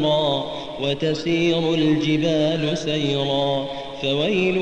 مورا 0.00 0.44
وتسير 0.82 1.74
الجبال 1.74 2.78
سيرا 2.78 3.66
فويل 4.02 4.56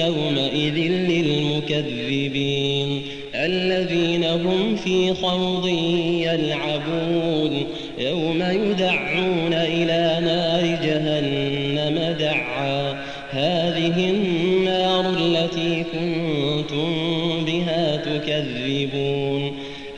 يومئذ 0.00 0.74
للمكذبين 1.10 3.02
الذين 3.34 4.24
هم 4.24 4.76
في 4.76 5.14
خوض 5.14 5.68
يلعبون 6.18 7.66
يوم 7.98 8.42
يدعون 8.42 9.52
إلى 9.52 10.20
نار 10.24 10.62
جهنم 10.84 12.16
دعا 12.18 12.92
هذه 13.30 14.10
النار 14.10 15.14
التي 15.18 15.84
كنتم 15.92 16.90
بها 17.44 17.96
تكذبون 17.96 19.52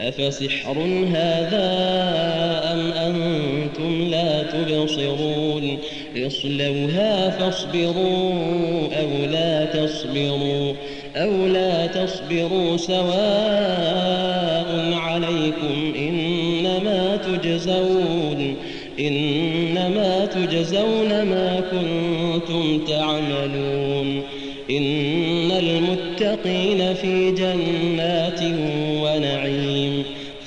أفسحر 0.08 0.78
هذا 1.12 1.66
أم 2.72 2.92
أنتم 2.92 4.08
لا 4.10 4.42
تبصرون 4.42 5.78
اصلوها 6.16 7.30
فاصبروا 7.30 8.88
أو 9.00 9.30
لا 9.32 9.64
تصبروا 9.64 10.72
أو 11.16 11.46
لا 11.46 11.86
تصبروا 11.86 12.76
سواء 12.76 14.64
عليكم 14.94 15.94
إنما 15.98 17.16
تجزون 17.16 18.56
إنما 19.00 20.26
تجزون 20.26 21.08
ما 21.08 21.60
كنتم 21.70 22.84
تعملون 22.84 24.22
إن 24.70 25.50
المتقين 25.50 26.94
في 26.94 27.30
جنات 27.30 28.42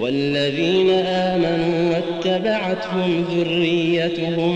والذين 0.00 0.90
آمنوا 1.06 1.94
واتبعتهم 1.94 3.24
ذريتهم 3.34 4.54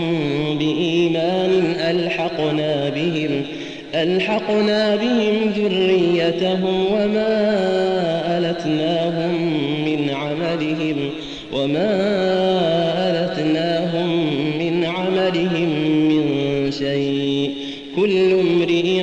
بإيمان 0.59 1.75
ألحقنا 1.79 2.89
بهم 2.89 3.41
ألحقنا 3.95 4.95
بهم 4.95 5.51
ذريتهم 5.57 6.85
وما 6.91 7.41
ألتناهم 8.37 9.33
من 9.85 10.09
عملهم 10.09 11.09
وما 11.53 11.89
ألتناهم 13.09 14.09
من 14.59 14.85
عملهم 14.85 15.69
من 16.07 16.71
شيء 16.71 17.51
كل 17.95 18.33
امرئ 18.33 19.01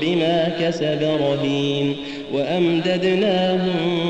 بما 0.00 0.52
كسب 0.60 1.02
رهين 1.20 1.96
وأمددناهم 2.34 4.09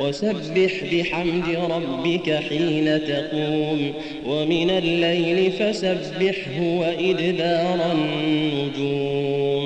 وسبح 0.00 0.72
بحمد 0.92 1.48
ربك 1.70 2.28
حين 2.48 2.86
تقوم 3.06 3.80
ومن 4.26 4.70
الليل 4.70 5.52
فسبحه 5.52 6.56
وإدبار 6.62 7.78
النجوم. 7.92 9.59